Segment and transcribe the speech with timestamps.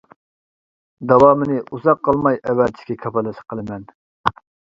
[1.11, 3.87] داۋامىنى ئۇزاق قالماي ئەۋەتىشكە كاپالەتلىك قىلىمەن!